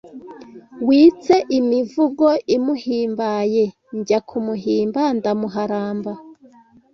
Witse 0.87 1.35
imivugo 1.59 2.27
imuhimbaye 2.57 3.63
Njya 3.97 4.19
kumuhimba 4.27 5.01
ndamuharamba 5.17 6.11